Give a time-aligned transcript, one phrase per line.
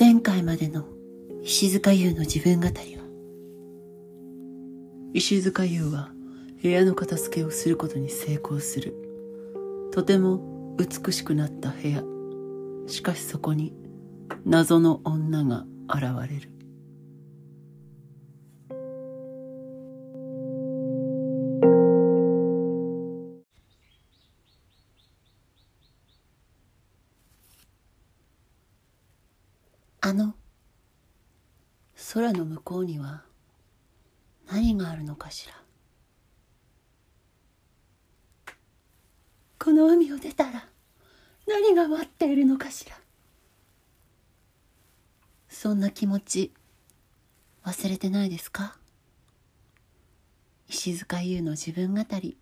[0.00, 0.86] 前回までの
[1.42, 3.02] 石塚優の自分語りは？
[5.12, 6.10] 石塚優は
[6.62, 8.94] 部屋の片付けをすることに成功する。
[9.92, 12.02] とても美しくなった部屋。
[12.86, 13.74] しかしそこに
[14.46, 16.48] 謎の女が現れる。
[32.70, 33.24] こうには
[34.48, 35.54] 何があるのかしら。
[39.58, 40.68] この海を出たら
[41.48, 42.96] 何が待っているのかしら。
[45.48, 46.54] そんな気持ち
[47.64, 48.76] 忘れてないですか？
[50.68, 52.38] 石塚優の自分語り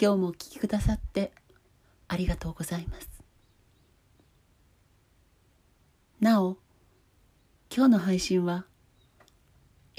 [0.00, 1.32] 今日もお聞きくださって
[2.08, 3.10] ありがとうございます。
[6.20, 6.56] なお
[7.70, 8.64] 今日の配信は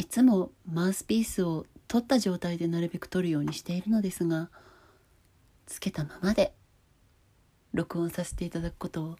[0.02, 4.50] いつもマウスピースを取った状態でなるべく取るようにしているのですが
[5.68, 6.56] つけたままで
[7.72, 9.16] 録音させていただくことを。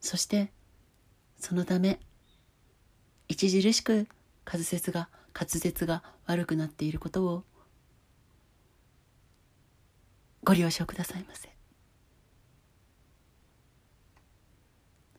[0.00, 0.50] そして
[1.38, 2.00] そのため
[3.30, 4.08] 著しく
[4.44, 7.44] 滑舌が滑舌が悪くなっていることを
[10.42, 11.48] ご了承くださいませ。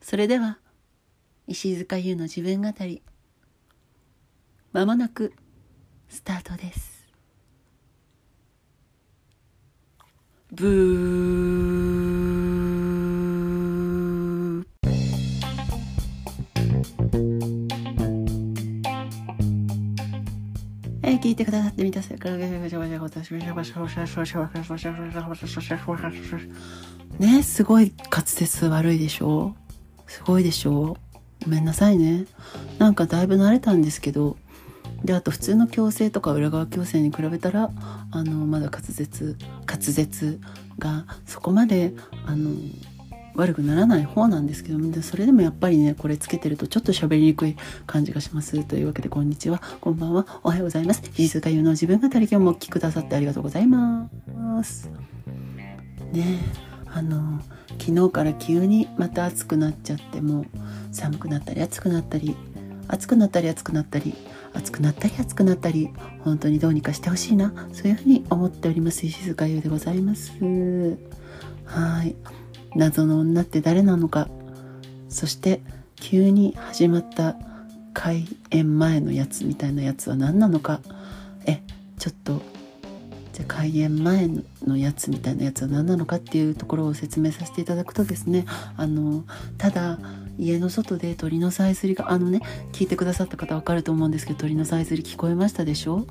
[0.01, 0.59] それでは
[1.47, 3.01] 石塚優の自分語り。
[4.77, 5.33] まもなく
[6.07, 7.07] スタートです。
[10.51, 11.57] ブー。
[21.01, 22.37] えー、聞いてくださってみたせから
[27.17, 29.55] ねすごい滑舌悪いでしょ？
[30.05, 30.97] すごいでしょ？
[31.43, 32.27] ごめんなさいね。
[32.77, 34.37] なんかだいぶ慣れたんですけど。
[35.03, 37.69] であと普通の矯正とか裏側矯正に比べたら
[38.11, 40.39] あのまだ滑舌滑舌
[40.79, 41.93] がそこまで
[42.25, 42.51] あの
[43.35, 47.55] 悪くならない方なんですけどもそれでもやっぱりねこれつけてるとちょっと喋りにくい
[47.85, 48.63] 感じがします。
[48.63, 49.61] というわけでこんにちは。
[49.79, 50.25] こんばんは。
[50.43, 51.03] おはようございます。
[51.03, 54.09] 藤塚優の自分語り今日もお聞きくださってありがとうございま
[54.63, 54.89] す。
[56.11, 56.39] ね
[56.91, 57.39] あの
[57.79, 60.45] 昨日から急にまた暑くなっちゃっても
[60.91, 62.35] 寒くなったり暑くなったり
[62.87, 64.13] 暑くなったり暑くなったり
[64.53, 65.89] 暑くなったり暑くなったり
[66.23, 70.33] 本当にどうにかしてほしいなそういうふうに思っております石塚優でございます。
[71.65, 72.15] はい。
[72.75, 74.29] 謎の女って誰なのか。
[75.09, 75.61] そして
[75.95, 77.35] 急に始まった
[77.93, 80.81] 開演前のやつみたいなやつは何なのか。
[81.45, 81.61] え
[81.97, 82.41] ちょっと
[83.33, 84.29] じゃあ開演前
[84.65, 89.23] のやつみたいなやつは何なのかっていうところを説明させていただくとですねあの
[89.57, 89.99] ただ
[90.37, 96.05] 家の外で鳥のさえずりがあのね聞いてくださった方わかると思うんですけど鳥のさえずり聞こえましたでしょ？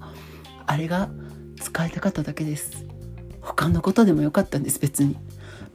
[0.66, 1.08] あれが
[1.60, 2.84] 使いたかっただけです。
[3.40, 5.16] 他のことでもよかったんです別に。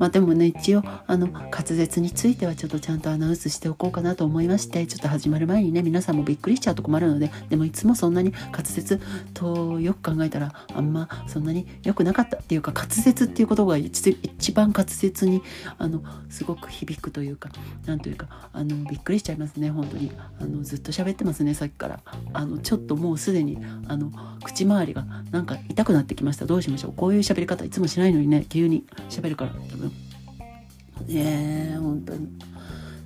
[0.02, 9.00] まあでもね一応あの滑舌についてはちょっとちゃんとアナウンスしておこうかなと思いましてちょっと始まる前にね皆さんもびっくりしちゃうと困るのででもいつもそんなに滑舌
[9.36, 15.44] とよく考えたらあんまそんなに良くなかったっていうか滑舌っていうことが一番滑舌に
[15.78, 16.02] あの
[16.32, 17.50] すごく響くというか
[17.86, 20.12] なんというかあのびっくりしちゃいますね本当に。
[20.40, 22.00] あのずっと喋ってますねさっきから。
[22.34, 24.12] あのちょっともうすでにあの
[24.44, 26.48] 口周りがなんか痛くなってきました。
[26.48, 26.94] どうしましょう。
[26.94, 29.91] こういう喋り方いつもしないのにね急に喋るから多分。
[31.08, 32.26] ねえ本当に。
[32.26, 32.30] っ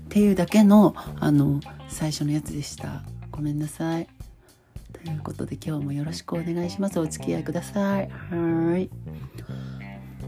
[0.10, 3.04] ていうだけのあの最初のやつでした。
[3.32, 4.08] ごめんなさい。
[4.94, 7.00] ということで今日もよろしくお願いします。
[7.00, 8.10] お付き合いください。
[8.10, 8.90] はい。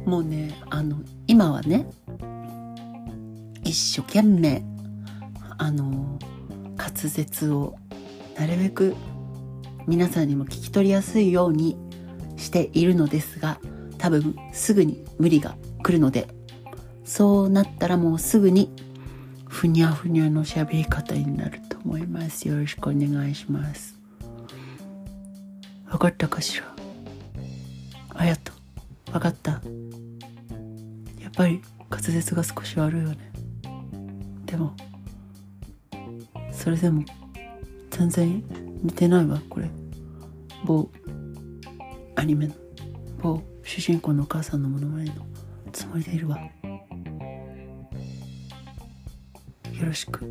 [0.06, 0.98] もうねあの
[1.28, 1.86] 今はね
[3.64, 4.64] 一生懸命
[5.58, 6.18] あの
[6.78, 7.76] 滑舌を
[8.38, 8.96] なるべく
[9.88, 11.78] 皆さんにも聞き取りやすいように
[12.38, 13.60] しているのですが
[13.98, 16.28] 多分すぐに無理が来るので
[17.08, 18.70] そうなったらもうすぐに
[19.48, 22.48] ふにゃふにゃの喋り方になると思います。
[22.50, 23.98] よろしくお願いします。
[25.90, 26.76] わかったかしら？
[28.14, 28.52] あやと。
[29.14, 29.52] わかった。
[29.52, 29.60] や
[31.30, 33.32] っぱり滑舌が少し悪いよね。
[34.46, 34.76] でも
[36.52, 37.06] それでも
[37.90, 38.44] 全然
[38.84, 39.70] 似てないわこれ。
[40.66, 40.90] 某
[42.16, 42.54] アニメの。
[43.20, 45.26] 某主人公のお母さんのものまねの
[45.72, 46.38] つもりでいるわ。
[49.80, 50.26] よろしく。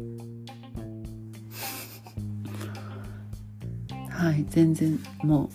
[4.10, 5.50] はい全然も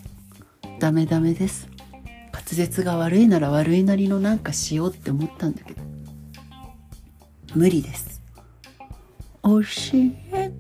[0.63, 1.67] うダメダメです。
[2.31, 5.81] 滑舌が悪いなら悪いなりのなんかしようって思ったんだけど。
[7.53, 8.21] 無理です。
[9.43, 9.59] 教
[9.93, 10.53] えて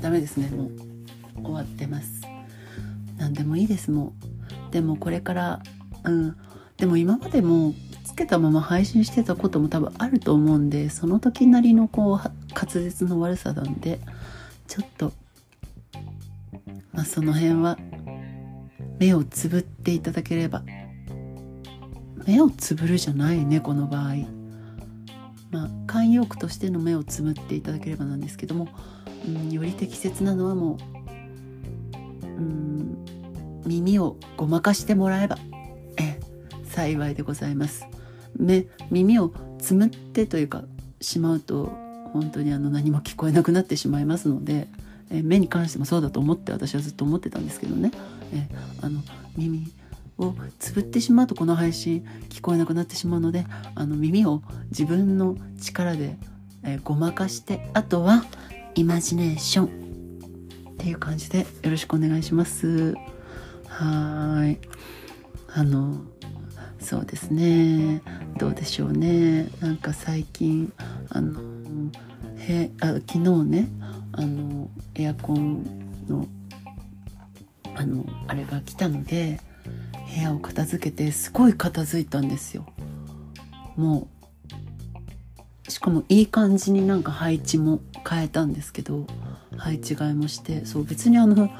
[0.00, 0.48] ダメですね。
[0.48, 0.70] もう
[1.42, 2.22] 終わってます。
[3.18, 4.14] 何でもいいですも
[4.70, 4.72] う。
[4.72, 5.62] でもこれから
[6.04, 6.36] うん。
[6.76, 7.74] でも今までも
[8.08, 12.32] つけたまま配信してたことも多分あると思うんでその時なりのこう滑
[12.72, 14.00] 舌の悪さなんで
[14.66, 15.12] ちょっと
[16.92, 17.76] まあその辺は
[18.98, 20.62] 目をつぶっていただければ
[22.26, 24.14] 目をつぶるじゃないねこの場合。
[25.50, 28.68] まあ慣用句としての目をつぶっていただければなんですけども、
[29.26, 30.76] うん、より適切なのはも
[32.22, 32.96] う、うん、
[33.64, 35.38] 耳をごまかしてもらえば
[36.78, 37.97] 幸いでございます。
[38.38, 40.64] 目耳をつむってというか
[41.00, 41.72] しまうと
[42.12, 44.68] 本当にあの何も聞こえなくなってしまいますので
[45.10, 47.90] え目に関してもそうだと思って私はずっと思ってたんですけどね。
[48.32, 48.48] え
[48.82, 49.00] あの
[49.36, 49.72] 耳
[50.18, 56.16] をつぶってしまうとこの配信聞こえなくなってしまうのであの耳を自分の力で、
[56.64, 58.24] え、ごまかしてあとは
[58.74, 62.94] イマジネーションっていう感じでよろしくお願いします。
[63.66, 64.58] はい。
[65.50, 66.02] あの
[66.80, 68.02] そうですね。
[68.36, 69.48] どうでしょうね。
[69.60, 70.72] なんか最近
[71.08, 71.40] あの
[72.38, 73.68] へあ昨日ね
[74.12, 75.64] あのエアコン
[76.08, 76.26] の
[77.74, 79.40] あのあれが来たので
[80.14, 82.66] 部屋を片付けてすごい片付いたんですよ。
[83.76, 84.08] も
[85.66, 89.06] うしかもいい感じになんか配置も変えたんですけど
[89.56, 91.50] 配置換えもしてそう別にあの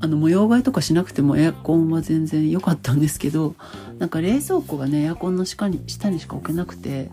[0.00, 3.56] あの模様替えとかしなくてもエアコンは全然良かったんですけど
[3.98, 7.10] なんか冷蔵庫がねエアコンの下に下にしか置けなくて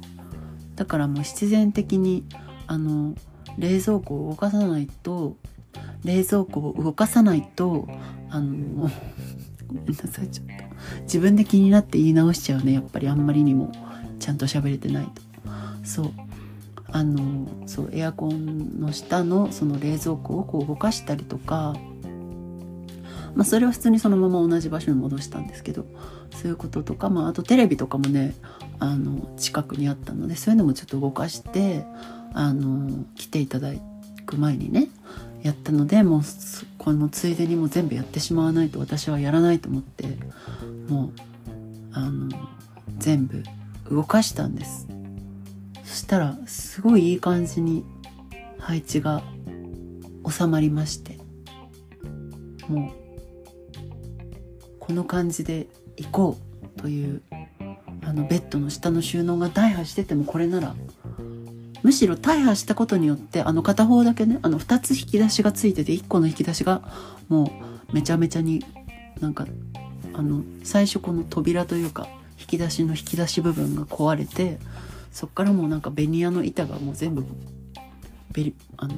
[0.75, 2.25] だからもう必然的に
[2.67, 3.15] あの
[3.57, 5.35] 冷蔵庫を動かさないと
[6.03, 7.87] 冷蔵庫を動かさないと
[8.29, 8.89] あの
[9.67, 10.53] ごめんなさいちょっと。
[11.03, 13.07] 自分で気になって言い直しちゃうねやっぱり。
[13.07, 13.71] あんまりにも
[14.19, 15.21] ちゃんと喋れてないと。
[15.83, 16.11] そう。
[16.91, 21.75] あのそうエアコンの下のその冷蔵庫をこう動かしたりとか
[23.35, 25.85] まあそれは普通にそのまま同じ場所に戻したんですけど
[26.41, 28.35] そういうこととか、まあ、あとテレビとかもね
[28.79, 31.85] あの近くにあったのでそういうのもちょっと動かして
[32.33, 33.71] あの来ていただ
[34.25, 34.89] く前にね
[35.41, 36.21] やったのでもう
[36.77, 40.17] このついでにも全部やってしまわないと私はやらないと思って
[40.89, 41.11] もう
[41.93, 42.29] あの
[42.97, 43.43] 全部
[43.89, 44.87] 動かしたんです。
[45.83, 47.85] そしたらすごいいい感じに
[48.57, 49.21] 配置が
[50.27, 51.17] 収まりまして
[52.67, 53.05] もう
[54.79, 56.37] この感じで行こ
[56.77, 57.21] うという
[58.03, 60.75] あのベッドの下の収納が大破しててもこれなら
[61.83, 66.81] むしろ大破したことによってあの片方だけねあの2つ引き出しがついてて1個の引き出しが
[67.29, 67.51] も
[67.91, 68.63] うめちゃめちゃに
[69.21, 69.45] なんか
[70.13, 72.07] あの最初この扉というか
[72.39, 74.57] 引き出しの引き出し部分が壊れて
[75.11, 77.23] そっからもうなんかベニヤの板がもう全部
[78.31, 78.95] ベリあの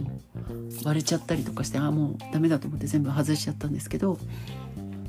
[0.84, 4.18] 割れちゃったりとかしてあもうダメだと思って全部外しちゃったんですけど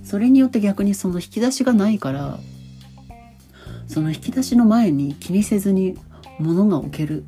[0.08, 2.38] それによって逆にその引き出しがないから
[3.86, 5.98] その引き出しの前に気にせずに
[6.38, 7.24] 物が置ける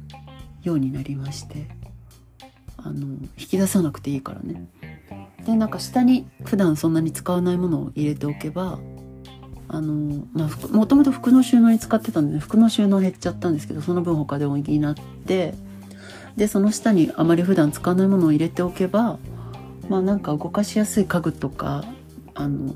[0.62, 1.68] ようになりまして
[2.78, 4.66] あの引き出さなくていいからね。
[5.44, 8.78] でなんか下に普段そんなに使わないものを入れておけば
[9.68, 14.94] あのまあもともと服の収納に使ってたんで、服の収納減っちゃったんですけどその分他で補っ
[15.26, 15.54] て。
[16.34, 19.18] でその下にあまり普段使わないものを入れておけば
[19.90, 21.84] まあなんか動かしやすい家具とか
[22.34, 22.74] あの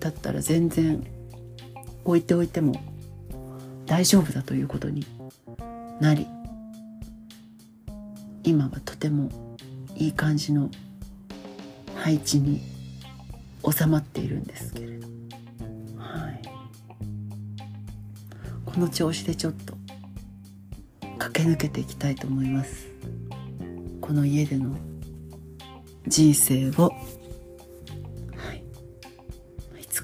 [0.00, 1.04] だったら全然
[2.04, 2.74] 置いておいても
[3.86, 5.06] 大丈夫だということに
[6.00, 6.26] なり
[8.42, 9.30] 今はとても
[9.94, 10.70] いい感じの
[11.96, 12.60] 配置に
[13.70, 15.06] 収まっているんですけれど、
[15.96, 16.42] はい、
[18.66, 19.74] この調子でちょっと
[21.18, 22.88] 駆け抜けていきたいと思います。
[24.02, 24.76] この家での
[26.06, 26.92] 人生を、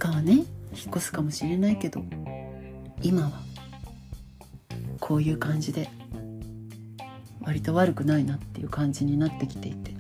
[0.00, 0.33] かはね？
[0.33, 0.47] 引っ
[0.88, 2.02] 越すかもしれないけど。
[3.02, 3.30] 今は
[4.99, 5.88] こういう感じで。
[7.42, 9.95] 割と悪くないなっていう感じになってきていて。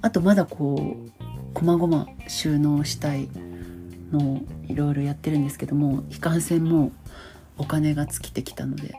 [0.00, 1.24] あとまだこう
[1.54, 3.28] こまごま収納したい
[4.10, 6.92] のをいろいろやってるんですけどもいかんせんもう
[7.58, 8.94] お金が尽きてきたので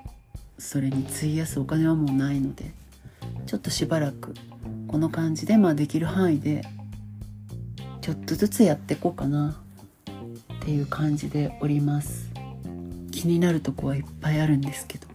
[0.57, 2.71] それに費やすお金はもうないので
[3.47, 4.33] ちょっとしばらく
[4.87, 6.63] この感じでまあできる範囲で
[8.01, 9.61] ちょっとずつやっていこうかな。
[10.63, 12.31] っていう感じでおります。
[13.11, 15.07] 気になるとこはいっぱいあるんですけど。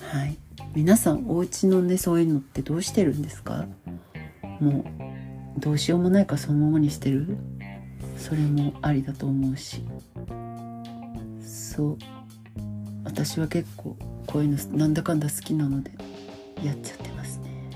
[0.00, 0.36] はい。
[0.74, 3.66] 皆さんお家のねそういうのってどうしてるんですか？
[4.60, 4.84] も
[5.56, 7.38] うどうしようもないかそのままにしてる？
[8.18, 9.82] それもありだと思うし。
[11.42, 11.98] そう。
[13.04, 15.90] 私は結構こういうのなんだかんだ好きなので
[16.62, 17.70] やっちゃってますね。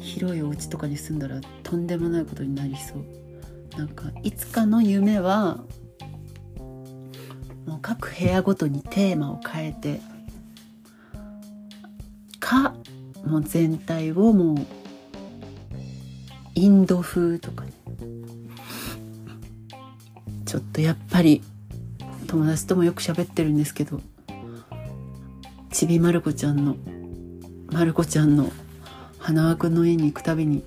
[0.00, 3.04] 広いお家とかに住んだらとんでもないことになりそう。
[3.76, 5.64] なんかいつかの夢は
[7.66, 10.00] もう各部屋ごとにテーマを変えて
[12.40, 12.74] か
[13.24, 14.66] もう全体をもう
[16.54, 17.72] インド風とかね。
[20.46, 21.42] ちょっとやっぱり
[22.28, 24.00] 友達ともよく喋ってるんですけど
[25.70, 26.76] ちびまる子ちゃんの
[27.72, 28.50] まる子ちゃんの
[29.18, 30.64] 花輪くんの家に行くたびに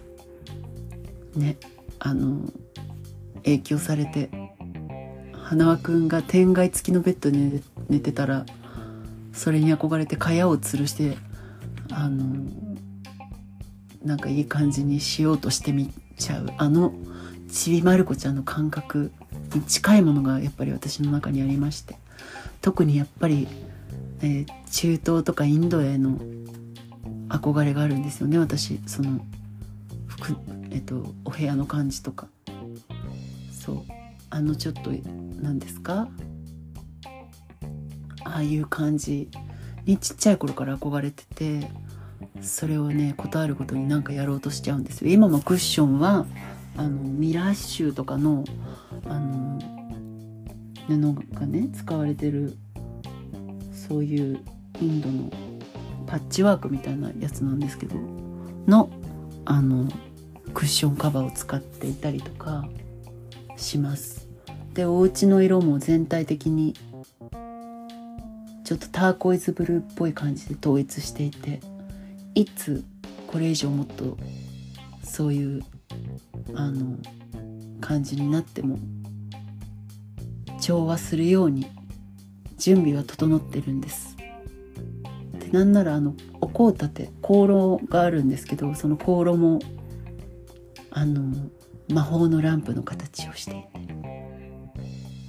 [1.35, 1.57] ね
[1.97, 2.51] あの
[3.51, 4.29] 影響されて
[5.33, 8.45] 花輪くんが天蓋付きのベッドで寝てたら
[9.33, 11.17] それに憧れて蚊帳を吊るして
[11.91, 12.45] あの
[14.03, 16.93] なんかいい感じにしようとしてみちゃうあの
[17.51, 19.11] ちびまる子ちゃんの感覚
[19.55, 21.95] に近いものがやっぱり私の中にありまして
[22.61, 23.47] 特にやっぱり、
[24.21, 26.19] えー、中東とかインドへの
[27.29, 28.79] 憧れがあるんですよね私。
[28.87, 29.21] その
[30.07, 30.35] 服、
[30.71, 32.27] えっと、お部屋の感じとか。
[33.69, 33.93] そう。
[34.31, 34.91] あのちょっと
[35.41, 36.07] 何ですか？
[38.23, 39.29] ああいう感じ。
[39.85, 41.67] にちっちゃい頃から憧れてて
[42.41, 45.11] それをね断ることになんかやろうとしちゃうんですよ。
[45.11, 46.25] 今もクッションは
[46.77, 48.43] あのミラッシューとかの
[49.07, 49.59] あの
[50.87, 52.55] 布がね使われてる
[53.71, 54.43] そういう
[54.79, 55.31] インドの
[56.05, 57.95] パッチワークみたいなやつなんですけど
[58.67, 58.89] の
[59.45, 59.89] あの
[60.53, 62.67] クッションカバーを使っていたりとか
[63.59, 64.27] します。
[64.73, 66.73] でお家の色も全体的に
[68.63, 71.59] ちょっとターコイズブルーっぽい感じで統一していて
[72.35, 72.83] いつ
[73.27, 74.17] これ以上もっと
[75.03, 75.63] そういう
[76.53, 76.97] あの
[77.81, 78.77] 感じになっても
[80.61, 81.65] 調和するように
[82.57, 84.15] 準備は整ってるんです。
[85.39, 89.59] でなんならあのお香立て香炉があるんですけどその香炉も
[90.91, 91.49] あの
[91.89, 93.89] 魔法のランプの形をしていて。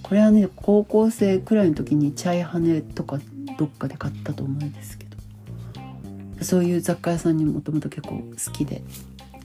[0.03, 3.21] これはね高校生くらいの時にチャイハネとか
[3.59, 6.45] どっかで買ったと思うんですけど。
[6.45, 8.83] そういう雑貨屋さんにもともと結構好きで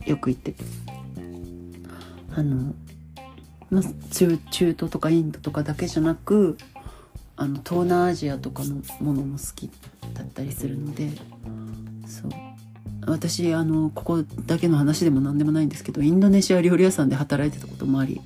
[0.06, 0.64] よく行ってて。
[2.36, 2.74] あの、
[3.70, 6.58] まあ、中中東とかインドとかだけじゃなく
[7.38, 9.70] あの東南アジアとかのものも好き
[10.14, 11.12] だったりするので。
[13.08, 18.22] 私あのここだけの話でも何でもないんですけどインドネシア料理屋さんで働いてたこともあり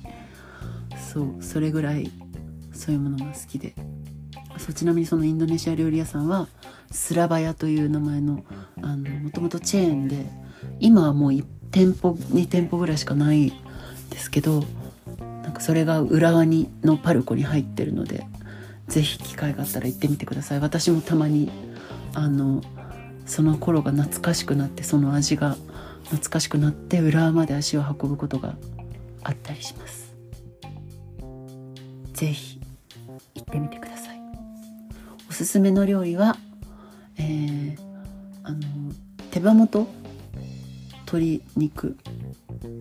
[1.12, 2.10] そうそれぐらい
[2.72, 3.74] そういうものが好きで。
[4.60, 6.46] そうちなみにそのインドネシア料理屋さんは
[6.90, 8.44] スラバヤという名前の
[8.82, 10.26] あのもともとチェーンで
[10.80, 13.52] 今はもう1店舗2店舗ぐらいしかない
[14.10, 14.62] ですけど
[15.42, 18.26] なんかそれが浦和にのパルコに入ってるので
[18.88, 20.60] 是非機会があったら行ってみてください。
[20.60, 21.50] 私もたまに
[22.14, 22.60] あの
[23.30, 25.56] その頃が懐かしくなってその味が
[26.06, 28.56] 懐かしくなって浦和まで足を運ぶことが
[29.22, 30.12] あったりします。
[32.12, 32.60] 是非
[33.36, 34.20] 行ってみてください。
[35.28, 36.36] おすすめの料理は
[37.18, 37.76] えー、
[38.42, 38.58] あの
[39.30, 39.86] 手羽元
[41.06, 41.96] 鶏肉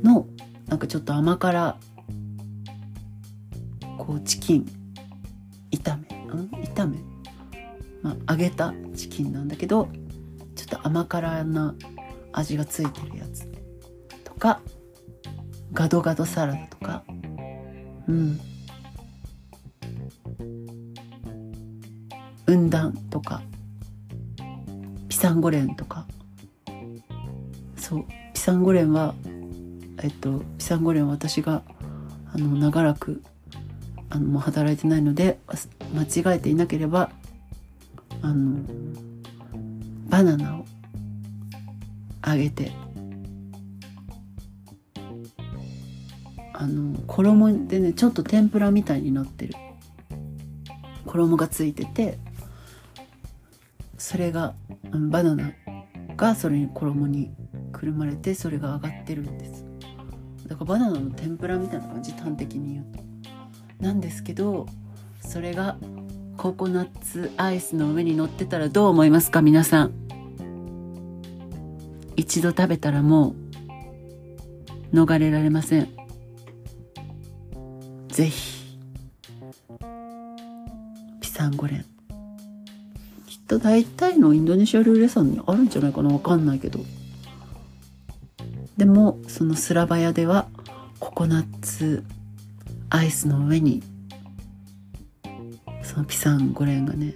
[0.04, 0.26] の
[0.68, 1.78] なんかちょっと甘辛
[4.00, 4.66] こうチキン
[5.72, 6.50] 炒めん？
[6.74, 6.98] 炒め？
[8.02, 11.76] まあ揚げたチキンなんだけどょっと甘辛な
[12.32, 13.48] 味がついてるやつ。
[14.24, 14.62] とか
[15.74, 17.04] ガドガドサラダとか。
[18.08, 18.40] うん。
[22.46, 23.42] 雲丹とか。
[25.08, 26.06] ピサンゴレンとか。
[27.78, 28.06] そう。
[28.34, 29.16] ピサンゴレンは
[30.02, 31.62] えっとピサンゴレンは私が
[32.34, 33.22] あの長らく
[34.10, 35.40] あのもう働いてないので
[35.94, 37.12] 間違えていなければ
[38.22, 38.64] あの
[40.10, 40.66] バナナを
[42.28, 42.72] 揚げて。
[46.62, 49.54] あの衣でねちょっと天ぷらみたいになってる。
[51.06, 52.20] 衣がついてて
[53.98, 54.54] それが
[54.92, 55.54] バナナ
[56.18, 57.32] がそれに衣に
[57.72, 59.66] くるまれてそれが上がってるんです。
[60.48, 63.04] だからバナナの天ぷらみたいな感じ端的に言うと。
[63.80, 64.68] なんですけど
[65.22, 65.78] それが
[66.40, 69.92] ココナッツアイスの上に乗ってたらどう思いますか皆さん？
[72.16, 73.36] 一度食べたらも
[74.94, 75.90] う逃れられません。
[78.08, 78.78] ぜひ
[81.20, 81.86] ピサンゴレン。
[83.28, 86.80] きっと大体のインドネシア料理屋さんにあるんじゃないかなわかんないけど。
[88.78, 90.48] でもそのスラバヤでは
[91.02, 92.06] ココナッツ
[92.90, 93.84] アイスの上に
[96.00, 97.14] のピサンゴレンがね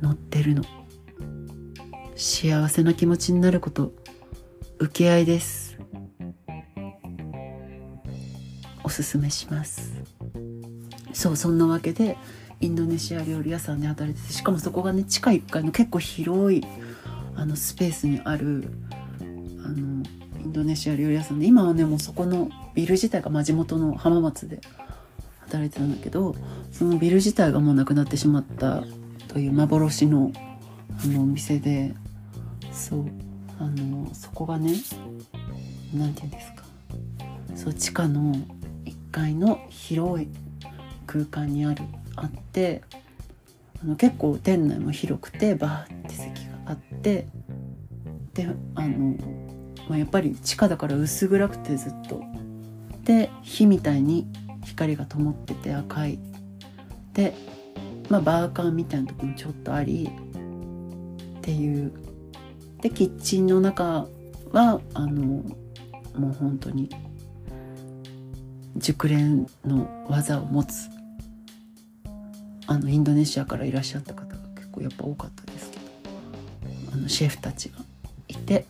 [0.00, 0.64] 乗ってるの。
[2.16, 3.92] 幸せな気持ちになること
[4.78, 5.78] 受け合いです。
[8.82, 9.92] おすすめします。
[11.12, 12.16] そうそんなわけで
[12.60, 16.64] インドネシア料理屋さんで働いててしかもそこがね地下1階の結構広い
[17.34, 18.70] あのスペースにある
[19.20, 19.24] あ
[19.68, 20.02] の
[20.42, 24.60] インドネシア料理屋さんで今はねもうそこのビル自体が、まあ、地元の浜松で
[25.40, 26.34] 働いてたんだけど
[26.72, 28.84] そのビル自体がもうなくなってしまった
[29.28, 30.32] という幻の
[31.02, 31.94] あのお店で
[32.72, 33.06] そう
[33.58, 34.74] あのそこがね
[35.94, 36.64] 何て言うんですか。
[37.54, 38.34] そう地下の
[38.84, 40.28] 1階の広い
[41.06, 41.82] 空間にある
[42.16, 42.82] あって
[43.82, 47.26] あの結構店内も広くてバーって席があって
[48.34, 49.16] であの、
[49.88, 52.22] まあ、やっぱり地下だから薄暗くてずっと。
[53.04, 54.26] で火みたいに
[54.64, 56.18] 光が灯ってて赤い
[57.14, 57.34] で、
[58.08, 60.08] まあ、バーカーみたいなとこもちょっとあり
[61.38, 61.92] っていう。
[62.80, 64.06] でキッチンの中
[64.52, 65.44] はあの
[66.18, 66.88] もう本当に
[68.76, 70.88] 熟練の技を持つ
[72.66, 75.82] あのインドネシアからいらっしゃった方が結構やっぱ多かったですけど
[76.94, 77.78] あのシェフたちが
[78.28, 78.66] いて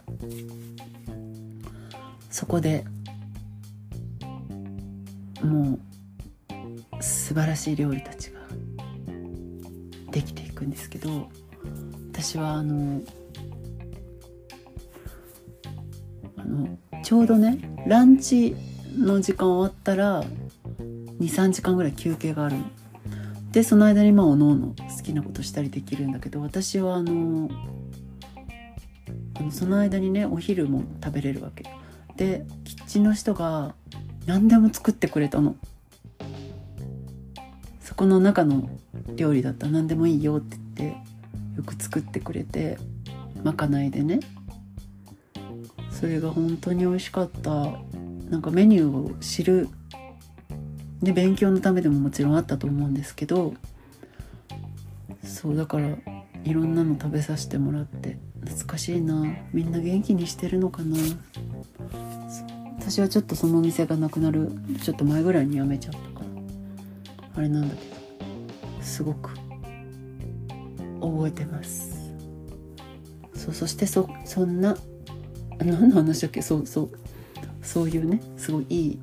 [2.30, 2.84] そこで
[5.42, 5.78] も
[6.98, 8.29] う素晴らしい料理たち
[10.60, 11.28] くんですけど
[12.12, 13.00] 私はあの
[16.36, 18.54] あのちょうどねランチ
[18.98, 20.22] の時間終わったら
[21.18, 22.56] 23時間ぐらい休憩がある。
[23.52, 27.50] でその間にまあおのおの好きなことしたりできるんだけど私はあの
[29.34, 31.64] あのその間にねお昼も食べれるわけ。
[32.16, 33.74] でキッチンの人が
[34.26, 35.56] 何でも作ってくれたの。
[37.80, 38.68] そこの中の
[39.16, 40.98] 料理だったら何でもいいよって言って
[41.56, 42.78] よく作ってくれて
[43.42, 44.20] まかないでね。
[45.90, 47.72] それが本当に美味しかった。
[48.30, 49.68] なんかメニューを知る。
[51.02, 53.54] で勉強のためでももちろんあったと思うんですけど
[55.24, 55.96] そうだから
[56.44, 59.24] いろんなの食べさせてもらって懐かしいな。
[59.52, 60.96] みんな元気にしてるのかな。
[62.78, 64.50] 私はちょっとそのお店がなくなる
[64.82, 66.26] ちょっと前ぐらいに辞めちゃったから。
[67.36, 67.99] あれなんだけど。
[68.82, 69.30] すごく
[71.00, 72.12] 覚えてます
[73.34, 74.76] そうそしてそそんな
[75.58, 76.42] 何の話だっけ？
[76.42, 76.90] そうそう
[77.62, 78.98] そういうねすごいいい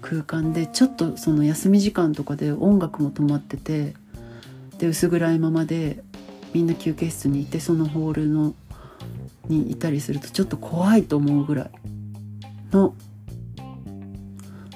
[0.00, 3.94] 空間でちょっとその休み時間とかで音楽も止まってて
[4.78, 6.02] で薄暗いままで
[6.52, 8.54] みんな休憩室にいてそのホールの
[9.48, 11.70] にいたりするとちょっと怖いと思うぐらい
[12.72, 12.94] の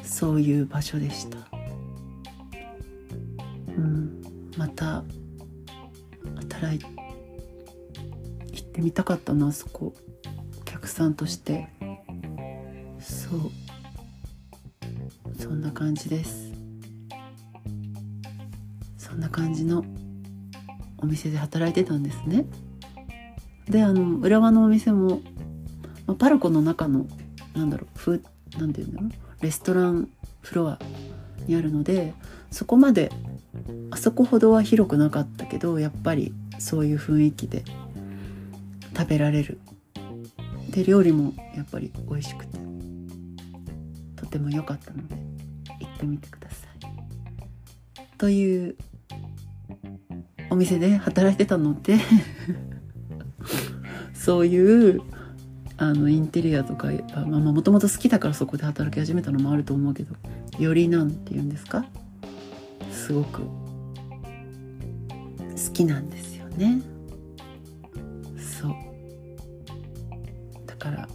[0.02, 1.38] そういう場所でした。
[3.76, 4.22] うん、
[4.56, 5.04] また
[6.36, 6.80] 働い
[8.52, 9.94] 行ってみたかったなそこ。
[10.60, 11.68] お客さんとして。
[12.98, 13.50] そう。
[15.38, 16.52] そんな感じです。
[18.96, 19.84] そんな感じの
[20.98, 22.46] お店で働いてたんですね。
[23.68, 25.20] であの浦和のお店も、
[26.06, 27.06] まあ、パルコの中の
[27.54, 28.22] なんだろうふ
[28.58, 29.10] なんていうんだろう
[29.42, 30.08] レストラン
[30.40, 30.78] フロア
[31.46, 32.14] にあるので
[32.50, 33.10] そこまで
[33.90, 37.64] あそこほどは広くなかったけどやっぱりそういう雰囲気で
[38.96, 39.58] 食べられる
[40.70, 42.58] で料理もやっぱり美味しくて
[44.16, 45.14] とても良かったので
[45.80, 48.18] 行ってみてください。
[48.18, 48.76] という
[50.50, 51.98] お店で働いてたので
[54.14, 55.02] そういう
[55.76, 56.88] あのインテリアとか
[57.26, 60.14] もともと好きだからそこで働き始めたのもあると思うけど
[60.58, 61.84] よりなんて言うんですか？
[63.06, 63.48] すごく好
[65.72, 66.82] きなんですよね。
[68.36, 68.74] そう。
[70.66, 71.08] だから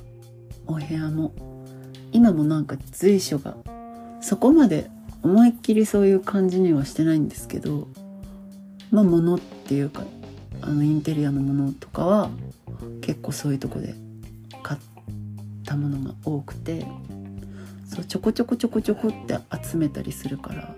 [0.65, 1.33] お部屋も
[2.13, 3.57] 今もなんか随所が
[4.21, 4.89] そこまで
[5.21, 7.89] 思いっきりそういう感じにはしてないんですけど
[8.89, 10.03] まあ物っていうか
[10.61, 12.29] あのインテリアのものとかは
[13.01, 13.95] 結構そういうとこで
[14.63, 14.79] 買っ
[15.65, 16.85] たものが多くて
[17.85, 20.73] そうちょこちょこちょこちょこって集めたりするから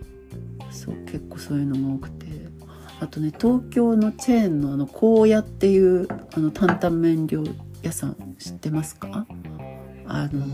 [0.74, 2.26] そう結構そういうのが多くて
[3.00, 7.44] あとね東京のチェーンのあの荒野っていうあの担々麺料
[7.82, 9.26] 屋さん知ってますか？
[10.08, 10.46] あの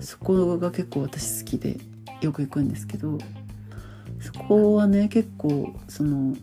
[0.00, 1.76] そこが結構私好きで
[2.20, 3.18] よく行くんですけど
[4.20, 6.36] そこはね結構その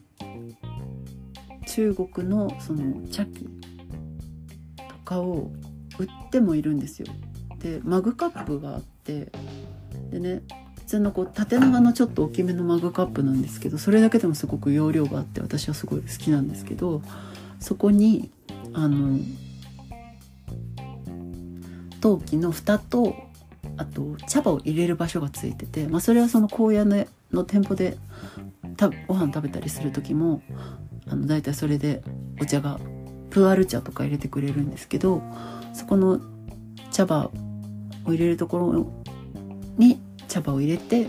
[1.65, 3.49] 中国のその茶器
[4.77, 5.51] とかを
[5.97, 7.07] 売ってもいるんですよ。
[7.59, 9.31] でマグカップがあって
[10.11, 10.41] でね
[10.85, 17.01] 普通のこう縦長のちょっと大きめのマグカップなんですけどそれだけでもすごく容量があって私はすごい好きなんですけど
[17.59, 18.29] そこに
[18.71, 19.17] あの
[22.01, 23.15] 陶器の蓋と
[23.77, 27.97] あと茶葉を入れる場所がついてて、まあ、それはその荒野のの店舗で
[28.77, 30.43] たご飯食べたりする時も
[31.07, 32.03] あの大体それで
[32.39, 32.79] お茶が
[33.31, 35.23] プアル茶とか入れてくれるんですけど
[35.73, 36.21] そこの
[36.91, 37.31] 茶葉
[38.05, 38.85] を入れるところ
[39.79, 41.07] に茶葉を入れて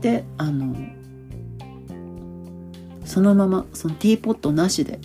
[0.00, 0.74] であの
[3.04, 4.98] そのままそのティーポットなしで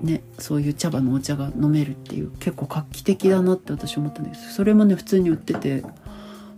[0.00, 4.54] ねそういう茶葉のお茶が飲めるっていう結構画期的だなって私思ったんです。
[4.54, 5.82] それもね普通に売ってて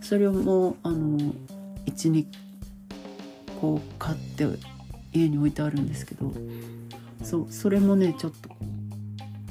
[0.00, 1.18] それもあの
[1.86, 2.26] 12
[3.60, 4.46] こう買って
[5.12, 6.32] 家に置いてあるんですけど
[7.22, 8.48] そうそれもねちょっと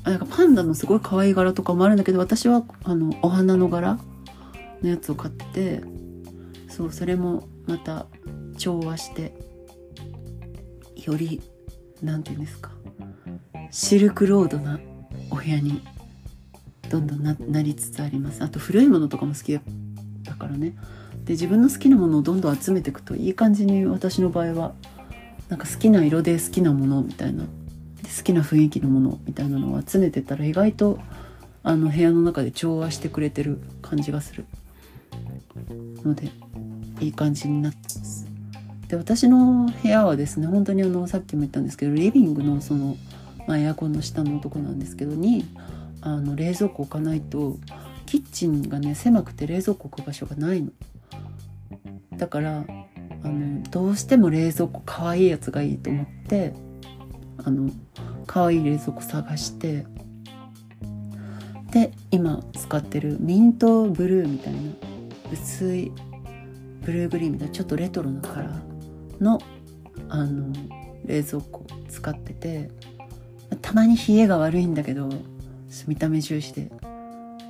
[0.04, 4.00] あなんかパンダのすごい可愛い柄とかもあるんだけど私はあのお花の柄
[4.82, 5.82] のやつを買って
[6.68, 8.08] そうそれもまた
[8.58, 9.34] 調和して
[10.96, 11.42] より
[12.02, 12.72] 何て言うんですか
[13.72, 14.80] シルクロードな
[15.30, 15.82] お部屋に
[16.90, 18.44] どんどんななりつつあります。
[18.44, 19.54] あと古いものとかも好き
[20.24, 20.76] だからね。
[21.26, 24.74] で自分の好きなものをどんどん集めていくといい感じに私の場合は
[25.48, 31.00] なんか好きな色で好きなものみたいな好きな雰囲気のものみたいなのを集めてたら意外と
[31.62, 34.46] あの部屋の中で調和してくれてる感じがする。
[36.04, 36.30] ので
[37.00, 38.28] いい感じになってます。
[38.88, 42.98] で私の部屋はですね本当にあのさっきも言ったんですけどリビングのその、
[43.48, 45.46] まあ、エアコンの下のとこなんですけどに
[46.02, 47.58] あの冷蔵庫置かないと
[48.08, 50.72] キッチンがね狭くて冷蔵庫置く場所がないの。
[52.18, 52.66] だから
[53.24, 56.54] あのどうしても冷蔵庫かわいいやつがいいと思って
[57.38, 57.70] あの
[58.26, 59.86] 可愛い冷蔵庫探して
[61.72, 64.60] で今使ってるミントブルーみたいな
[65.32, 65.92] 薄い
[66.82, 69.40] ブルーグリーンみたいなちょっとレトロなカラーの
[70.08, 70.54] あの
[71.06, 72.70] 冷蔵庫使ってて
[73.62, 75.10] たまに冷えが悪いんだけど
[75.88, 76.72] 見た目重視で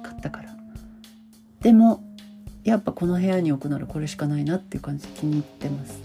[0.04, 0.50] 買ったから。
[1.62, 2.04] でも
[2.64, 6.02] やっぱこの部屋に置くならこれしかないなっていう感じで気に入ってます。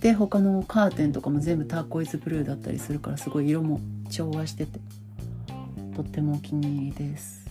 [0.00, 4.80] で他のカーテンとかも全部ターコイズブルーだったりするからすごい色も調和してて
[5.94, 7.49] とってもお気に入りです。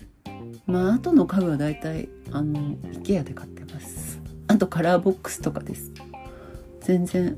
[0.69, 4.21] まああとの家具はだいたいあの IKEA で買ってます。
[4.47, 5.91] あとカラーボックスとかです。
[6.82, 7.38] 全然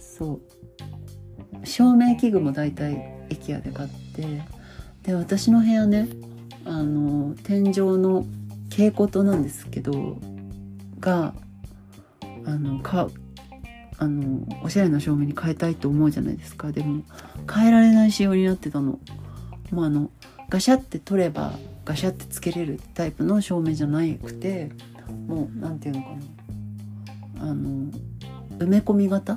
[0.00, 0.40] そ
[1.62, 1.66] う。
[1.66, 2.94] 照明器具もだいたい
[3.28, 4.42] IKEA で買って。
[5.02, 6.08] で私の部屋ね
[6.64, 8.24] あの天井の
[8.70, 10.18] 蛍光灯なんですけど
[11.00, 11.34] が
[12.44, 13.08] あのか
[13.98, 16.72] あのおしゃれな照明に変えたいと思うじゃないですか。
[16.72, 17.02] でも
[17.52, 18.98] 変えられない仕様になってたの。
[19.70, 20.10] もうあの
[20.48, 21.52] ガシャって取れば
[21.88, 24.70] ガシャってつけれるタイプの照明じゃなくて
[25.26, 26.16] もう何て言うのか
[27.46, 27.50] な。
[27.50, 27.90] あの
[28.58, 29.36] 埋め込み型？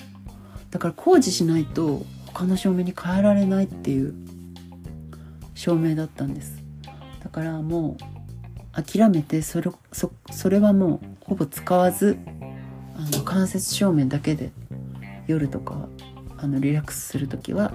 [0.69, 4.13] だから工事しないと他の照明に変えられないっていう
[5.55, 6.61] 照明だったんです。
[7.23, 7.95] だからも
[8.77, 12.17] う諦めてそれそそれはもうほぼ使わず
[12.97, 14.51] あの間接照明だけで
[15.25, 15.87] 夜とか
[16.37, 17.71] あのリラックスする時は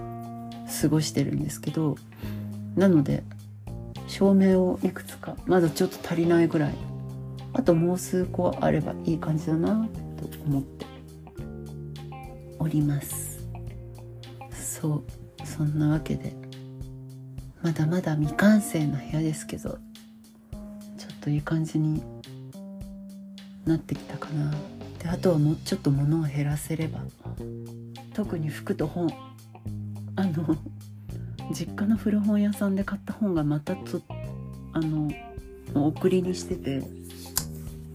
[0.82, 1.96] 過ごしてるんですけど
[2.74, 3.22] なので
[4.16, 6.74] 照明をいくつかまだちょっと足りないぐらい。
[7.52, 10.86] あともう数個あればいい感じだなと思って
[12.58, 13.46] おります。
[14.50, 16.34] そうそんなわけで。
[17.62, 19.76] まだまだ未完成な部屋ですけどちょ
[21.12, 22.02] っといい感じに
[23.66, 24.50] なってきたかな。
[24.98, 27.00] であとはもうちょっと物を減らせれば。
[28.14, 29.10] 特に服と本。
[30.16, 30.56] あの
[31.50, 34.02] 実家の古本屋さんで買った本がまたと
[34.72, 35.10] あの
[35.74, 36.82] 送りにしてて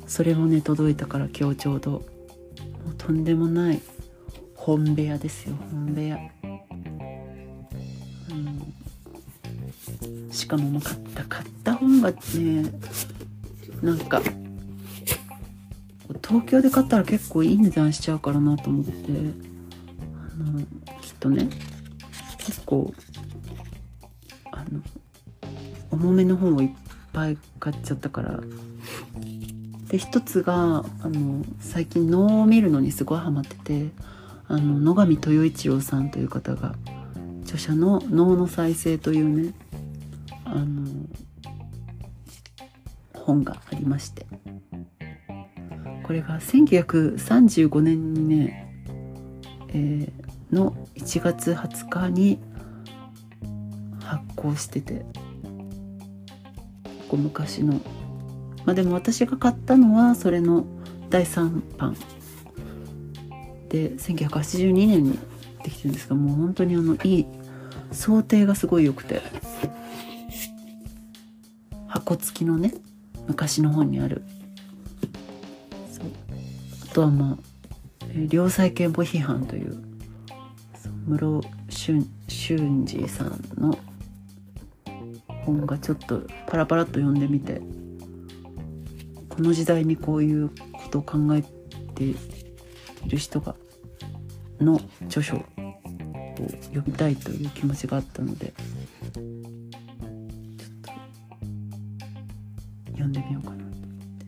[0.07, 2.21] それもね届いたから今日ちょうど。
[2.85, 3.81] もうとんでもない
[4.55, 6.17] 本部屋ですよ本部屋、
[8.29, 8.33] う
[10.07, 12.17] ん、しかももう買った買った本がね
[13.81, 14.21] なんか
[16.27, 20.61] 東京で買ったら結構いい値段しちゃうからなと思ってあの
[21.01, 21.49] きっとね
[22.37, 22.93] 結構
[24.61, 24.81] あの
[25.91, 26.69] 重めの本をいっ
[27.13, 28.39] ぱい買っちゃったから。
[29.89, 33.89] で一つがあの最近能を見るのにすごいハマってて
[34.47, 36.75] あの野上豊一郎さんという方が
[37.43, 39.53] 著者の「脳の再生」というね
[40.45, 40.87] あの
[43.13, 44.25] 本がありまして。
[46.11, 48.67] これが1935年にね、
[49.69, 52.39] えー、の1月20日に
[54.11, 55.05] 発行してて。
[57.07, 57.73] こう昔の。
[58.65, 60.65] まあでも私が買ったのはそれの
[61.09, 61.95] 第3版。
[63.69, 65.17] で1982年にっ
[65.63, 67.25] てきてるんですがもう本当にあのいい
[67.91, 69.21] 想定がすごい良くて。
[71.87, 72.73] 箱付きのね
[73.27, 74.23] 昔の本にある。
[75.91, 76.05] そう。
[76.89, 77.37] あとはまあ
[78.29, 79.77] 「良妻賢母批判」という。
[81.07, 83.77] 室俊俊二さんの
[85.45, 87.61] 本がちょっとパラパラっと読んでみて
[89.29, 90.55] この時代にこういうこ
[90.89, 91.41] とを考え
[91.95, 92.15] てい
[93.07, 93.55] る人が
[94.59, 95.45] の著書を
[96.63, 99.13] 読みたいという気持ちがあったのでちょっ
[100.83, 100.91] と
[102.91, 104.25] 読んでみようかなと思って。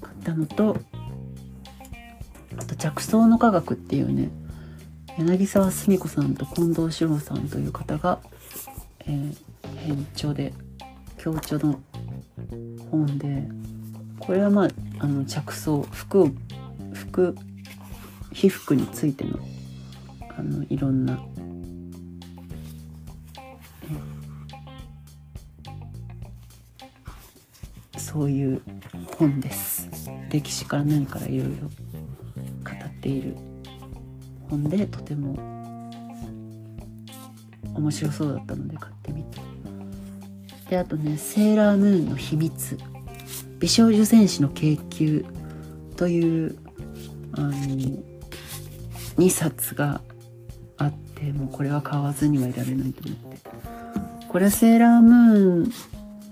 [0.00, 0.76] 買ったのと
[2.58, 4.30] あと着想の科学っていうね
[5.18, 8.20] 柳沢澄子さんと近藤史郎さんという方が、
[9.00, 9.36] えー、
[9.88, 10.52] 編著で
[11.16, 11.80] 強著の
[12.90, 13.48] 本で
[14.18, 16.30] これはまああの着想服を
[16.92, 17.34] 服
[18.32, 19.38] 被服についての
[20.36, 21.18] あのいろんな
[27.96, 28.62] そういう
[29.16, 29.88] 本です。
[30.30, 33.36] 歴史から何からいろいろ語っている
[34.50, 35.34] 本でとても
[37.74, 39.47] 面白そうだったので買ってみて。
[40.68, 42.78] であとね「セーラームーンの秘密」
[43.58, 45.24] 「美少女戦士の研究」
[45.96, 46.56] という
[47.32, 50.00] あの2冊が
[50.76, 53.38] あってもうこれは買わずにはいられないと思って。
[54.28, 55.72] これセーラームーン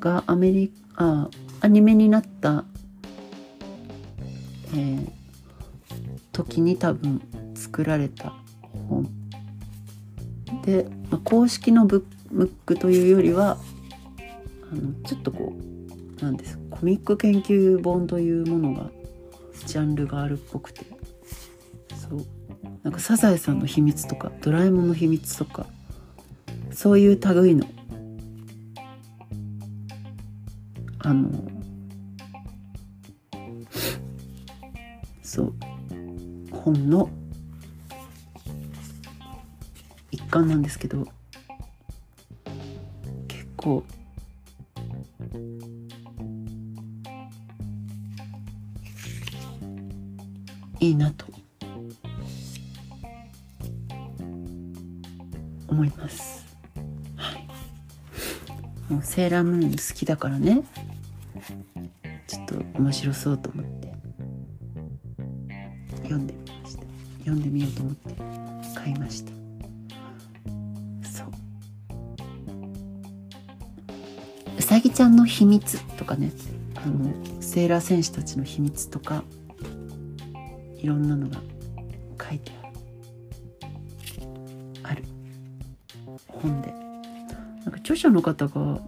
[0.00, 2.64] がアメリカアニメになった、
[4.72, 5.08] えー、
[6.32, 7.22] 時に多分
[7.54, 8.34] 作られた
[8.88, 9.08] 本。
[10.64, 13.56] で、まあ、公式のブックというよりは
[14.72, 15.52] あのちょっとこ
[16.18, 16.58] うなんです。
[16.70, 18.90] コミック研究本というものが
[19.66, 20.84] ジャンルがあるっぽくて。
[21.94, 22.24] そう。
[22.82, 25.66] なんか「サザエさんの秘密」とか「ドラえもんの秘密」とか
[26.70, 27.66] そういう類の
[31.00, 31.30] あの
[35.22, 35.54] そう。
[36.66, 37.08] 本の
[40.10, 41.06] 一環なんですけど
[43.28, 43.84] 結構
[59.16, 60.62] セーラームーン好きだからね。
[62.26, 63.94] ちょっと面白そうと思って。
[66.02, 66.82] 読んでみました。
[67.20, 68.14] 読んでみようと思って。
[68.78, 69.32] 買いました。
[71.08, 71.28] そう。
[74.58, 76.30] うさぎちゃんの秘密とかね。
[76.74, 79.24] あのセーラー戦士たちの秘密とか。
[80.76, 81.40] いろんなのが
[82.22, 82.52] 書いて
[84.82, 85.02] ある。
[86.28, 86.70] 本で。
[86.70, 88.78] なんか著者の方が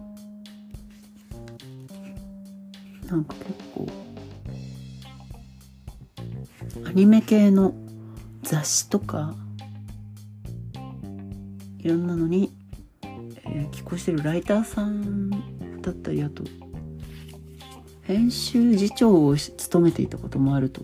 [3.09, 3.87] なんか結構
[6.85, 7.73] アニメ系の
[8.43, 9.35] 雑誌とか
[11.79, 12.51] いろんなのに、
[13.01, 15.29] えー、寄稿してるライターさん
[15.81, 16.43] だったりあと
[18.03, 20.83] 編集次長を務めていたこともあると。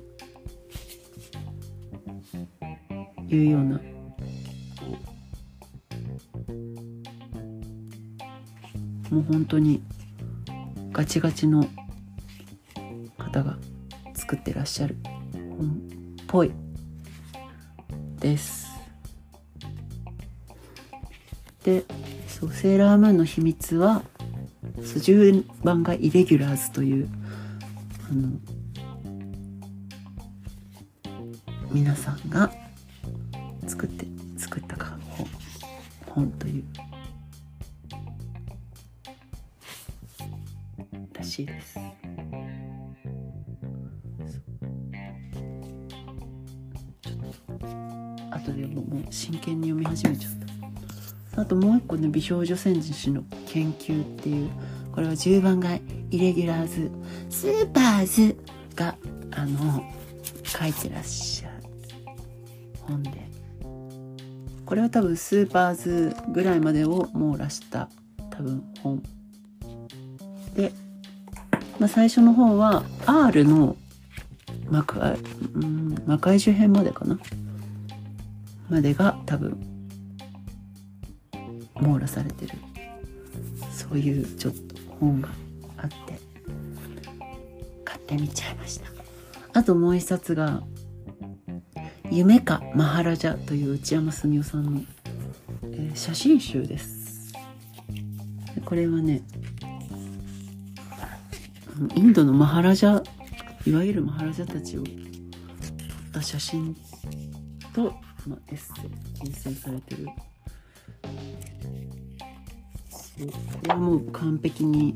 [3.29, 3.81] いうような。
[9.11, 9.81] もう本当に
[10.91, 11.65] ガチガチの
[13.35, 13.57] 方が
[14.13, 14.95] 作ってらっしゃる
[15.57, 15.67] 本
[16.21, 16.51] っぽい
[18.19, 18.65] です。
[21.63, 21.83] で
[22.27, 24.03] そうセーラームーンの秘密は
[25.01, 27.09] 順番がイレギュラーズという
[28.09, 28.29] あの
[31.71, 32.51] 皆さんが
[33.67, 34.05] 作って
[34.37, 35.27] 作ったか本
[36.05, 36.63] 本という
[41.13, 41.79] らしいです。
[48.45, 50.31] あとでもう真剣に読み始めちゃっ
[51.33, 54.49] たあともう一個ね美少女戦士の研究っていう
[54.93, 55.81] これは10番街
[56.11, 56.91] イレギュラーズ
[57.29, 58.37] スーパーズ
[58.75, 58.95] が
[59.31, 59.83] あの
[60.43, 61.53] 書いてらっしゃる
[62.81, 63.25] 本で。
[64.65, 67.87] これは多分スーパーズぐらいまでを網羅した
[68.31, 69.03] 多分本。
[70.55, 70.71] で、
[71.79, 73.75] まあ、最初の方は R の
[74.69, 75.17] 魔界,、
[75.53, 77.19] うん、魔界周辺までかな。
[78.69, 79.57] までが多分
[81.75, 82.53] 網羅されてる。
[83.71, 85.29] そういうちょっと本が
[85.77, 86.19] あって。
[87.83, 88.87] 買ってみちゃいました。
[89.53, 90.63] あともう一冊が
[92.11, 94.81] 「夢かマハラジャ」という内山澄夫さんの、
[95.63, 97.33] えー、写真集です。
[98.63, 99.21] これはね
[101.95, 103.03] インドのマハラジャ
[103.67, 104.91] いわゆるマハラジャたちを撮っ
[106.13, 106.75] た写真
[107.73, 107.93] と、
[108.27, 110.05] まあ、エッセイ構成されてる。
[110.05, 110.11] こ
[113.63, 114.95] れはもう完璧に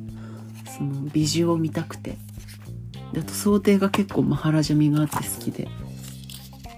[0.78, 2.18] その美女を見たくて。
[3.14, 5.68] であと想定が結構マハラジャ味があって好きで。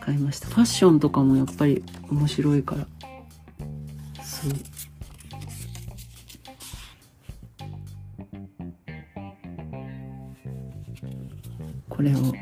[0.01, 0.47] 買いました。
[0.47, 2.87] ファッションとかもやっぱり面白いから。
[4.23, 4.51] そう。
[11.87, 12.33] これを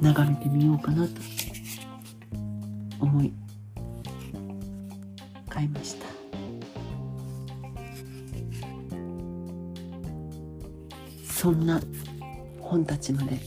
[0.00, 1.33] 眺めてみようかなと。
[3.00, 3.32] 思い。
[5.48, 6.06] 買いました。
[11.24, 11.80] そんな
[12.60, 13.38] 本たちまで。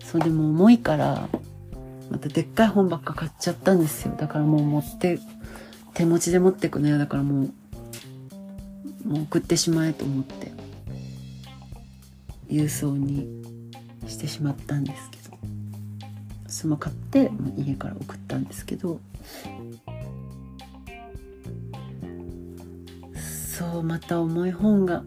[0.00, 1.28] そうでも重いから
[2.10, 4.14] またでっかい本ばっか買っちゃったんですよ。
[4.18, 5.18] だからもう持って
[5.94, 6.98] 手持ちで持ってくのよ。
[6.98, 10.52] だからもうもう送ってしまえと思って
[12.48, 13.42] 郵送に
[14.06, 15.21] してしまったんですけど。
[16.52, 19.00] その買って家から送ったんですけど
[23.16, 25.02] そうまた重い本が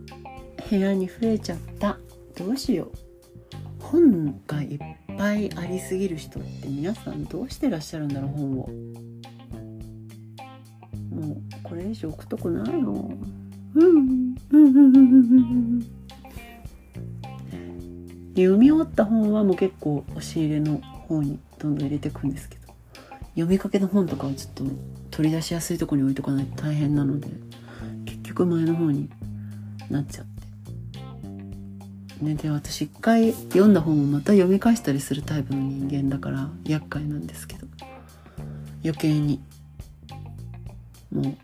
[0.70, 1.98] 部屋に増えちゃった。
[2.36, 2.92] どうしよう。
[3.80, 4.80] 本がいっ
[5.18, 8.70] ぱいありすぎる人って皆さんどうしてらっしゃるんだろう本を。
[11.12, 13.12] もうこれ以上置くとこないの。
[13.76, 14.36] うん。
[18.30, 22.74] 読み終わった本はもう結構押し入れの方にどんどん入れていくんですけど
[23.30, 24.64] 読みかけの本とかはちょっと
[25.12, 27.28] 取り出しやすいとこに置いとかないと大変なので
[28.06, 29.10] 結局前の方に
[29.90, 30.36] なっちゃって。
[32.22, 37.68] ねで私一回読んだ本をまた読み返したりするタイプの人間だから厄介なんですけど
[38.84, 39.42] 余計に
[41.12, 41.36] もう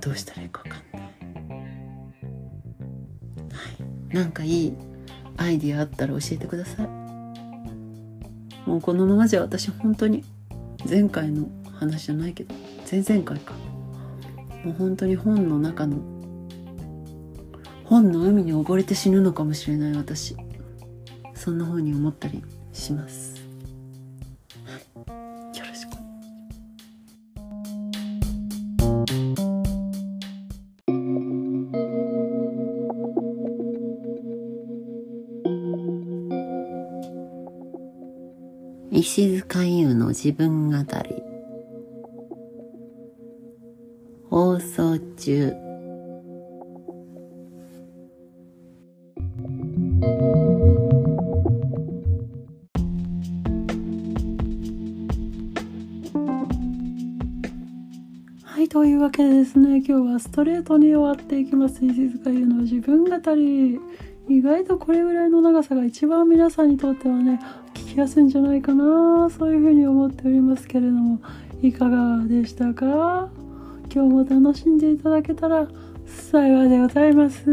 [0.00, 1.02] どうしたらいいか分かんない。
[1.02, 1.08] は
[4.12, 4.14] い。
[4.14, 4.72] なんかいい
[5.36, 7.03] アイディアあったら教えてください。
[8.66, 10.24] もうこのままじゃ私本当に
[10.88, 11.48] 前回の
[11.78, 12.54] 話じゃないけど
[12.90, 13.54] 前々回か。
[14.64, 15.98] もう本当に本の中の
[17.84, 20.36] 本の海に溺れて死ぬのかもしれない私。
[21.34, 23.33] そんな風に思ったりします、
[39.16, 41.22] 石塚優の自分語り。
[44.28, 45.52] 放送中。
[58.42, 61.86] はいというわけでですね今日はストレートに終わっていきます。
[61.86, 63.78] 石塚優の自分語り。
[64.28, 67.38] 意外とこれぐらいの長さが一番皆さんにとってはね
[67.94, 69.30] きやすいんじゃないかな。
[69.30, 71.20] そういうふうに思っておりますけれども
[71.62, 73.28] いかがでしたか？
[73.94, 75.68] 今日も楽しんでいただけたら
[76.04, 77.44] 幸いでございます。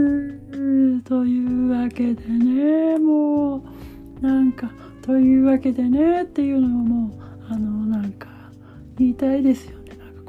[1.03, 3.63] というわけでねもう
[4.19, 4.71] なんか
[5.03, 8.27] というわけでねっていうのをもうあのなんか
[8.97, 9.77] 言いたいですよ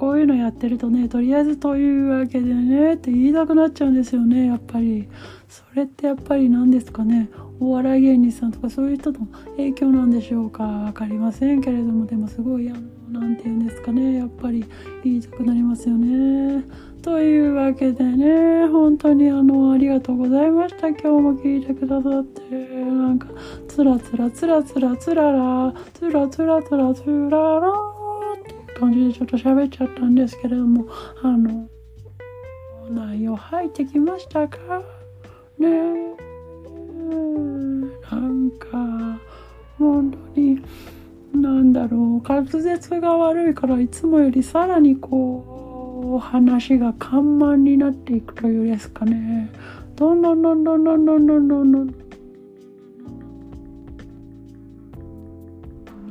[0.03, 5.09] こういうのやってるとねとりあえずというわけでねって言いたくなっちゃうんですよねやっぱり。
[5.49, 7.31] それってやっぱり何ですかね？
[7.61, 10.67] お笑い芸人さんとかそういう人の影響なんでしょうか？
[10.67, 12.81] 分かりませんけれどもでもすごいあの
[13.21, 14.19] 何て言うんですかね？
[14.19, 14.65] やっぱり
[15.05, 16.65] 言いたくなりますよね。
[17.01, 20.89] というわけでね本当にあのありがとうございました。
[20.89, 22.43] 今日も聞いてくださって。
[22.51, 23.29] なんか
[23.69, 27.92] つらつらつらつらつららつらつらつらつらら。
[28.83, 30.87] 感じでちょっと喋っちゃったんですけれども
[31.23, 31.69] あの
[32.91, 34.59] 内容入ってきましたか？
[35.57, 35.69] ね
[38.11, 38.67] なんか
[39.79, 40.61] 本当に
[41.33, 42.29] なんだろう。
[42.29, 49.49] 滑舌が悪いからいつもよりさらにこう話が緩慢になっていくというですかね。
[49.95, 51.93] どんどんどんどんどんどんどんどんどんな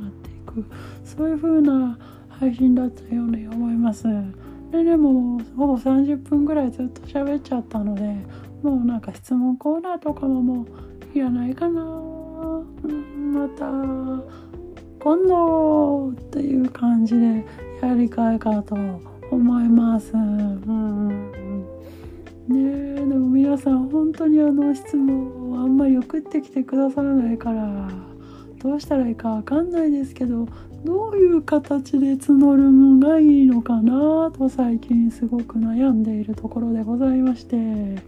[0.08, 0.64] っていく
[1.04, 1.98] そういう風な
[2.42, 4.02] 配信だったように思います。
[4.72, 8.02] ででもほぼ30分ぐらいずっと喋っちゃったので
[8.64, 10.66] もうなんか質問コーナーとかももう
[11.16, 13.70] いらないかな、また
[14.98, 17.44] 今度っていう感じで
[17.80, 18.74] やりたいかと
[19.30, 21.22] 思います、うん、
[22.48, 27.88] ねでも皆さん本当にあの質問をあんまり送ってきてくださらないから
[28.58, 30.48] どうしたらいいかわかんないですけど
[30.84, 38.00] どういう形で募るのがいいのかなと最近すごく悩んでいるところでございまして、え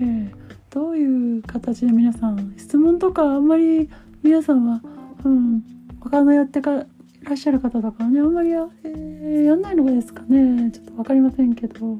[0.00, 0.30] ー、
[0.70, 3.88] どういう形で皆さん質問とかあんまり
[4.22, 4.80] 皆さんは、
[5.24, 5.62] うん、
[6.00, 6.86] 他のやってかい
[7.22, 11.98] らっしゃる方とかねあんまりや,、えー、やんないのですかねちょっと分かりませんけど。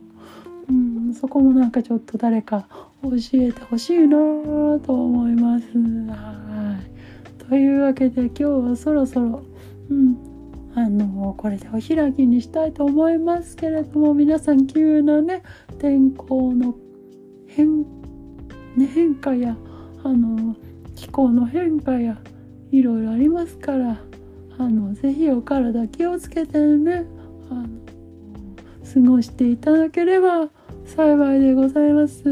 [0.71, 2.66] うん、そこもなんかちょっと誰か
[3.03, 4.19] 教えてほしいな
[4.81, 5.64] と思います。
[5.79, 6.99] はい
[7.49, 9.43] というわけで今日はそろそろ、
[9.91, 10.16] うん、
[10.74, 15.43] あのこれでお開きにしたいと思いますけれども皆さん急なね
[15.78, 16.74] 天候の
[17.47, 17.82] 変,、
[18.76, 19.57] ね、変化や
[20.05, 20.57] あの
[20.95, 22.18] 気候の変化や
[22.70, 24.01] いろいろありますから
[24.59, 27.05] あのぜひお体気をつけてね
[27.51, 27.66] あの
[28.93, 30.51] 過ごしていただければ
[30.84, 32.22] 幸いでございます。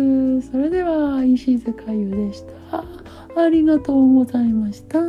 [0.41, 3.06] それでは石塚優でした。
[3.37, 5.01] ありがとうございました。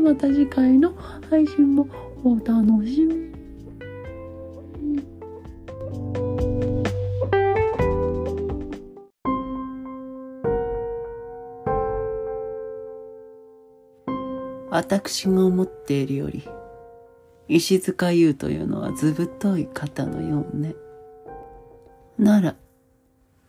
[0.00, 0.94] また次回の
[1.30, 1.88] 配信も
[2.24, 3.28] お楽しみ
[14.70, 16.48] 私が思っているより
[17.48, 20.74] 石塚優というのはずぶとい方のようね。
[22.18, 22.56] なら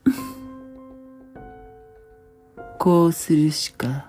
[2.80, 4.09] こうするしか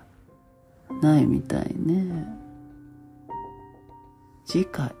[1.01, 2.25] ないみたいね。
[4.45, 4.95] 次回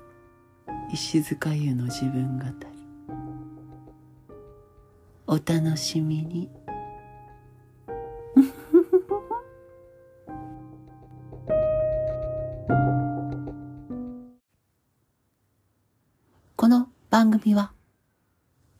[0.91, 2.51] 石塚優の自分語り。
[5.27, 6.49] お楽しみに。
[16.55, 17.71] この番組は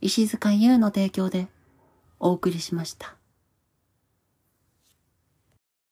[0.01, 1.47] 石塚優の提供で
[2.19, 3.20] お送りしました。